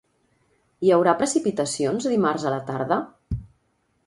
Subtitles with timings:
[0.87, 2.99] Hi haurà precipitacions dimarts a la tarda?